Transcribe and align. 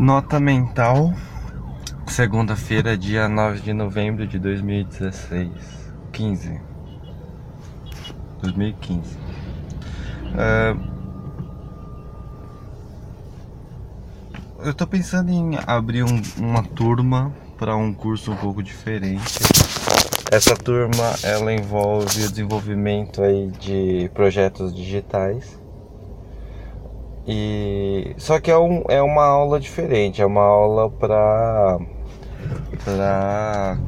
Nota 0.00 0.40
mental, 0.40 1.12
segunda-feira, 2.06 2.96
dia 2.96 3.28
9 3.28 3.60
de 3.60 3.74
novembro 3.74 4.26
de 4.26 4.38
2016. 4.38 5.50
15. 6.10 6.58
2015. 8.40 9.18
Uh, 10.24 10.80
eu 14.64 14.72
tô 14.72 14.86
pensando 14.86 15.30
em 15.30 15.58
abrir 15.66 16.02
um, 16.02 16.22
uma 16.38 16.62
turma 16.62 17.30
para 17.58 17.76
um 17.76 17.92
curso 17.92 18.32
um 18.32 18.36
pouco 18.36 18.62
diferente. 18.62 19.38
Essa 20.32 20.56
turma 20.56 21.14
ela 21.22 21.52
envolve 21.52 22.24
o 22.24 22.30
desenvolvimento 22.30 23.22
aí 23.22 23.48
de 23.50 24.10
projetos 24.14 24.74
digitais 24.74 25.59
e 27.26 28.14
só 28.16 28.40
que 28.40 28.50
é, 28.50 28.58
um, 28.58 28.82
é 28.88 29.02
uma 29.02 29.24
aula 29.24 29.60
diferente, 29.60 30.22
é 30.22 30.26
uma 30.26 30.42
aula 30.42 30.90
para 30.90 31.78
para 32.84 33.78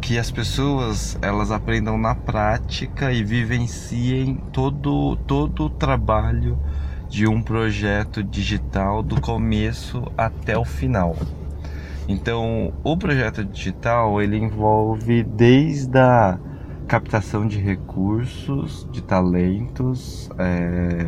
que 0.00 0.18
as 0.18 0.30
pessoas 0.30 1.18
elas 1.20 1.50
aprendam 1.50 1.98
na 1.98 2.14
prática 2.14 3.12
e 3.12 3.22
vivenciem 3.24 4.36
todo 4.52 5.16
todo 5.26 5.64
o 5.64 5.70
trabalho 5.70 6.58
de 7.08 7.26
um 7.26 7.42
projeto 7.42 8.22
digital 8.22 9.02
do 9.02 9.20
começo 9.20 10.10
até 10.16 10.56
o 10.56 10.64
final. 10.64 11.14
Então, 12.08 12.72
o 12.82 12.96
projeto 12.96 13.44
digital 13.44 14.20
ele 14.20 14.36
envolve 14.36 15.22
desde 15.22 15.98
a 15.98 16.38
captação 16.88 17.46
de 17.46 17.58
recursos, 17.58 18.88
de 18.90 19.02
talentos, 19.02 20.28
é, 20.38 21.06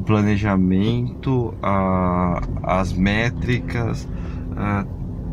o 0.00 0.02
planejamento, 0.02 1.54
a, 1.62 2.40
as 2.62 2.92
métricas, 2.92 4.08
a, 4.56 4.84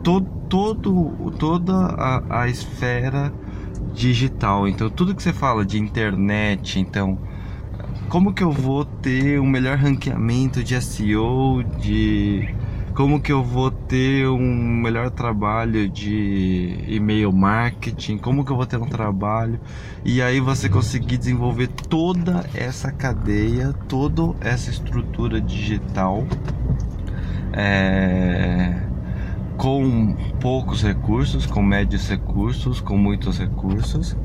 to, 0.03 0.21
todo, 0.49 1.31
toda 1.39 1.73
a, 1.73 2.41
a 2.41 2.47
esfera 2.49 3.33
digital. 3.93 4.67
Então, 4.67 4.89
tudo 4.89 5.15
que 5.15 5.23
você 5.23 5.31
fala 5.33 5.65
de 5.65 5.79
internet, 5.79 6.79
então, 6.79 7.17
como 8.09 8.33
que 8.33 8.43
eu 8.43 8.51
vou 8.51 8.83
ter 8.83 9.39
um 9.39 9.47
melhor 9.47 9.77
ranqueamento 9.77 10.63
de 10.63 10.79
SEO, 10.81 11.63
de 11.79 12.53
como 12.97 13.21
que 13.21 13.31
eu 13.31 13.43
vou 13.43 13.69
ter 13.69 14.27
um 14.27 14.81
melhor 14.81 15.11
trabalho 15.11 15.87
de 15.87 16.83
e-mail 16.87 17.31
marketing, 17.31 18.17
como 18.17 18.43
que 18.43 18.51
eu 18.51 18.55
vou 18.55 18.65
ter 18.65 18.77
um 18.77 18.87
trabalho? 18.87 19.59
E 20.03 20.19
aí 20.19 20.39
você 20.39 20.67
conseguir 20.67 21.19
desenvolver 21.19 21.67
toda 21.67 22.43
essa 22.55 22.91
cadeia, 22.91 23.71
toda 23.87 24.33
essa 24.41 24.71
estrutura 24.71 25.39
digital 25.39 26.25
é, 27.53 28.81
com 29.57 30.15
poucos 30.41 30.81
recursos, 30.81 31.45
com 31.45 31.61
médios 31.61 32.09
recursos, 32.09 32.81
com 32.81 32.97
muitos 32.97 33.37
recursos. 33.37 34.17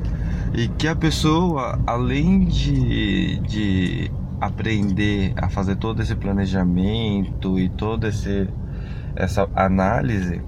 E 0.51 0.67
que 0.67 0.87
a 0.87 0.95
pessoa, 0.95 1.77
além 1.85 2.45
de, 2.45 3.37
de 3.41 4.11
aprender 4.41 5.31
a 5.37 5.47
fazer 5.47 5.75
todo 5.75 6.01
esse 6.01 6.15
planejamento 6.15 7.59
e 7.59 7.69
todo 7.69 8.07
esse 8.07 8.49
essa 9.15 9.49
análise, 9.55 10.41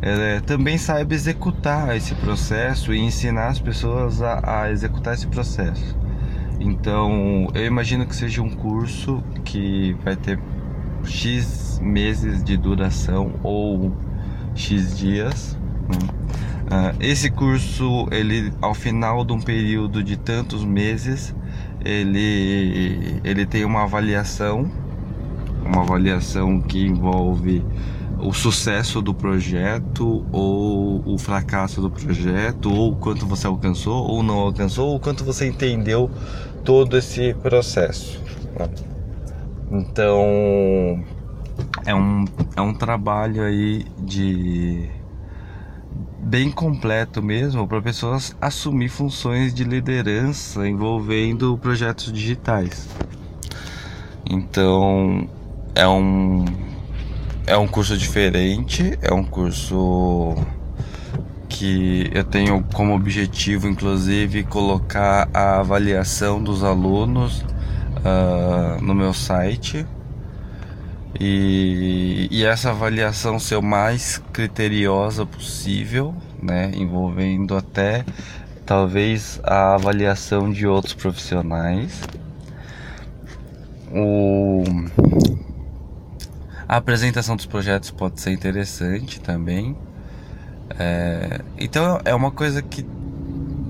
é, 0.00 0.40
também 0.40 0.76
saiba 0.76 1.14
executar 1.14 1.96
esse 1.96 2.14
processo 2.16 2.92
e 2.92 2.98
ensinar 2.98 3.48
as 3.48 3.58
pessoas 3.58 4.20
a, 4.20 4.62
a, 4.62 4.70
executar 4.70 5.14
esse 5.14 5.26
processo. 5.26 5.96
Então, 6.60 7.48
eu 7.54 7.66
imagino 7.66 8.06
que 8.06 8.14
seja 8.14 8.42
um 8.42 8.50
curso 8.50 9.22
que 9.44 9.96
vai 10.04 10.16
ter 10.16 10.38
X 11.04 11.78
meses 11.82 12.42
de 12.42 12.56
duração 12.56 13.34
ou 13.42 13.92
X 14.54 14.96
dias. 14.96 15.58
Né? 15.88 16.24
Uh, 16.64 16.96
esse 17.00 17.30
curso, 17.30 18.06
ele, 18.10 18.52
ao 18.62 18.72
final 18.72 19.24
de 19.24 19.32
um 19.32 19.40
período 19.40 20.02
de 20.02 20.16
tantos 20.16 20.64
meses, 20.64 21.34
ele, 21.84 23.20
ele 23.22 23.44
tem 23.44 23.64
uma 23.64 23.82
avaliação, 23.82 24.70
avaliação 25.84 26.60
que 26.60 26.84
envolve 26.84 27.64
o 28.18 28.32
sucesso 28.32 29.02
do 29.02 29.14
projeto 29.14 30.24
ou 30.32 31.02
o 31.06 31.18
fracasso 31.18 31.80
do 31.80 31.90
projeto 31.90 32.72
ou 32.72 32.92
o 32.92 32.96
quanto 32.96 33.26
você 33.26 33.46
alcançou 33.46 34.06
ou 34.08 34.22
não 34.22 34.38
alcançou 34.38 34.90
ou 34.90 35.00
quanto 35.00 35.24
você 35.24 35.46
entendeu 35.46 36.10
todo 36.64 36.96
esse 36.96 37.34
processo 37.34 38.20
né? 38.58 38.68
então 39.70 41.04
é 41.84 41.94
um, 41.94 42.24
é 42.56 42.60
um 42.60 42.72
trabalho 42.72 43.42
aí 43.42 43.84
de 43.98 44.88
bem 46.18 46.50
completo 46.50 47.22
mesmo 47.22 47.68
para 47.68 47.82
pessoas 47.82 48.34
assumir 48.40 48.88
funções 48.88 49.52
de 49.52 49.64
liderança 49.64 50.66
envolvendo 50.66 51.58
projetos 51.58 52.12
digitais 52.12 52.88
então 54.24 55.28
é 55.74 55.86
um 55.86 56.44
é 57.46 57.56
um 57.56 57.66
curso 57.66 57.96
diferente, 57.96 58.98
é 59.02 59.12
um 59.12 59.22
curso 59.22 60.34
que 61.48 62.10
eu 62.12 62.24
tenho 62.24 62.64
como 62.72 62.94
objetivo, 62.94 63.68
inclusive, 63.68 64.44
colocar 64.44 65.28
a 65.32 65.60
avaliação 65.60 66.42
dos 66.42 66.64
alunos 66.64 67.42
uh, 67.42 68.82
no 68.82 68.94
meu 68.94 69.12
site 69.12 69.86
e, 71.20 72.28
e, 72.30 72.44
essa 72.44 72.70
avaliação 72.70 73.38
ser 73.38 73.56
o 73.56 73.62
mais 73.62 74.20
criteriosa 74.32 75.24
possível, 75.24 76.12
né, 76.42 76.72
envolvendo 76.74 77.56
até 77.56 78.04
talvez 78.66 79.40
a 79.44 79.74
avaliação 79.74 80.50
de 80.50 80.66
outros 80.66 80.94
profissionais. 80.94 82.02
O 83.92 84.64
a 86.68 86.76
apresentação 86.76 87.36
dos 87.36 87.46
projetos 87.46 87.90
pode 87.90 88.20
ser 88.20 88.32
interessante 88.32 89.20
também. 89.20 89.76
É, 90.78 91.40
então 91.58 92.00
é 92.04 92.14
uma 92.14 92.30
coisa 92.30 92.62
que 92.62 92.84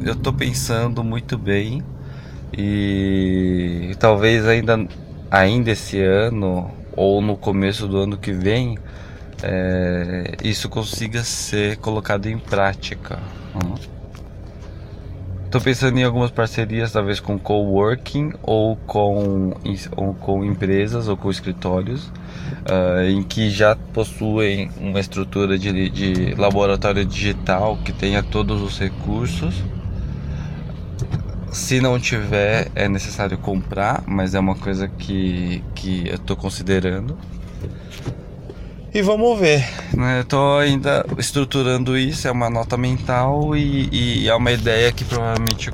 eu 0.03 0.13
estou 0.13 0.33
pensando 0.33 1.03
muito 1.03 1.37
bem 1.37 1.83
e 2.57 3.95
talvez 3.99 4.47
ainda, 4.47 4.87
ainda 5.31 5.71
esse 5.71 6.01
ano 6.01 6.71
ou 6.97 7.21
no 7.21 7.37
começo 7.37 7.89
do 7.89 7.99
ano 7.99 8.17
que 8.17 8.33
vem 8.33 8.79
é, 9.43 10.37
isso 10.43 10.69
consiga 10.69 11.23
ser 11.23 11.77
colocado 11.79 12.27
em 12.27 12.39
prática. 12.39 13.19
Uhum. 13.55 13.94
Estou 15.55 15.63
pensando 15.63 15.97
em 15.97 16.03
algumas 16.03 16.33
parcerias, 16.33 16.91
talvez 16.91 17.21
com 17.21 17.39
coworking 17.39 18.33
ou 18.43 18.75
com, 18.75 19.55
ou 19.97 20.13
com 20.15 20.45
empresas 20.45 21.07
ou 21.07 21.17
com 21.17 21.31
escritórios, 21.31 22.07
uh, 22.69 23.09
em 23.09 23.23
que 23.23 23.49
já 23.51 23.77
possuem 23.77 24.69
uma 24.81 24.99
estrutura 24.99 25.57
de, 25.57 25.91
de 25.91 26.35
laboratório 26.35 27.05
digital 27.05 27.79
que 27.85 27.93
tenha 27.93 28.21
todos 28.21 28.61
os 28.61 28.81
recursos. 28.81 29.55
Se 31.53 31.81
não 31.81 32.01
tiver, 32.01 32.69
é 32.75 32.89
necessário 32.89 33.39
comprar, 33.39 34.03
mas 34.09 34.35
é 34.35 34.41
uma 34.41 34.57
coisa 34.57 34.89
que, 34.89 35.63
que 35.73 36.09
eu 36.09 36.17
estou 36.17 36.37
considerando. 36.37 37.17
E 38.93 39.01
vamos 39.03 39.39
ver, 39.39 39.65
né? 39.97 40.21
Eu 40.21 40.25
tô 40.25 40.59
ainda 40.59 41.05
estruturando 41.19 41.97
isso, 41.97 42.27
é 42.27 42.31
uma 42.31 42.51
nota 42.51 42.77
mental 42.77 43.57
e, 43.57 43.89
e 43.93 44.29
é 44.29 44.35
uma 44.35 44.53
ideia 44.53 44.93
que 44.93 45.05
provavelmente 45.05 45.71